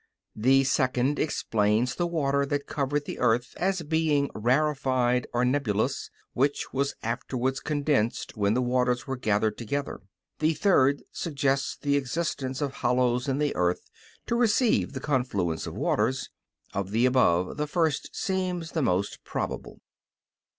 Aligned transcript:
The 0.35 0.63
second 0.63 1.19
explains 1.19 1.93
the 1.93 2.07
water 2.07 2.43
that 2.47 2.65
covered 2.65 3.05
the 3.05 3.19
earth 3.19 3.53
as 3.57 3.83
being 3.83 4.31
rarefied 4.33 5.27
or 5.31 5.45
nebulous, 5.45 6.09
which 6.33 6.73
was 6.73 6.95
afterwards 7.03 7.59
condensed 7.59 8.35
when 8.35 8.55
the 8.55 8.63
waters 8.63 9.05
were 9.05 9.15
gathered 9.15 9.59
together. 9.59 10.01
The 10.39 10.55
third 10.55 11.03
suggests 11.11 11.77
the 11.79 11.97
existence 11.97 12.61
of 12.61 12.73
hollows 12.81 13.27
in 13.27 13.37
the 13.37 13.55
earth, 13.55 13.91
to 14.25 14.35
receive 14.35 14.93
the 14.93 15.01
confluence 15.05 15.67
of 15.67 15.75
waters. 15.75 16.31
Of 16.73 16.89
the 16.89 17.05
above 17.05 17.57
the 17.57 17.67
first 17.67 18.09
seems 18.15 18.71
the 18.71 18.81
most 18.81 19.23
probable. 19.23 19.81